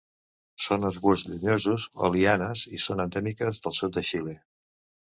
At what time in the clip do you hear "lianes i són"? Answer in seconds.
2.17-3.07